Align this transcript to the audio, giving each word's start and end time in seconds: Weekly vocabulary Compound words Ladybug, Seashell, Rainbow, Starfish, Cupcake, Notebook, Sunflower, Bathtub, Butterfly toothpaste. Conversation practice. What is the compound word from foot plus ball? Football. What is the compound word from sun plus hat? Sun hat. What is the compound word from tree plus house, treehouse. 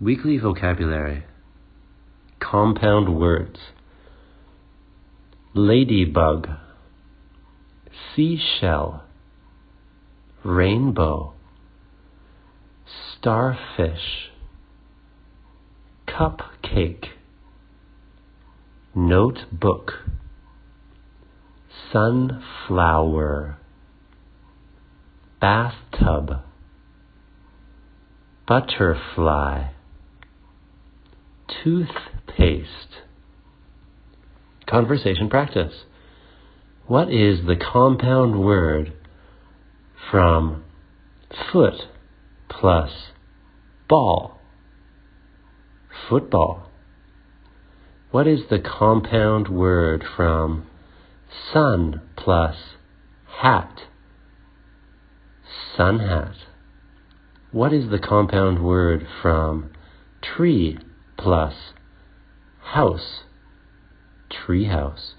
Weekly 0.00 0.38
vocabulary 0.38 1.24
Compound 2.38 3.18
words 3.18 3.58
Ladybug, 5.54 6.46
Seashell, 8.14 9.02
Rainbow, 10.44 11.32
Starfish, 13.18 14.30
Cupcake, 16.06 17.06
Notebook, 18.94 19.94
Sunflower, 21.92 23.58
Bathtub, 25.40 26.42
Butterfly 28.46 29.70
toothpaste. 31.62 33.02
Conversation 34.66 35.28
practice. 35.28 35.72
What 36.86 37.12
is 37.12 37.40
the 37.46 37.56
compound 37.56 38.42
word 38.42 38.92
from 40.10 40.64
foot 41.52 41.74
plus 42.48 42.90
ball? 43.88 44.38
Football. 46.08 46.68
What 48.10 48.26
is 48.26 48.40
the 48.48 48.58
compound 48.58 49.48
word 49.48 50.04
from 50.16 50.66
sun 51.52 52.00
plus 52.16 52.56
hat? 53.40 53.82
Sun 55.76 55.98
hat. 56.00 56.34
What 57.52 57.72
is 57.72 57.90
the 57.90 57.98
compound 57.98 58.64
word 58.64 59.06
from 59.20 59.70
tree 60.22 60.78
plus 61.18 61.54
house, 62.62 63.24
treehouse. 64.30 65.14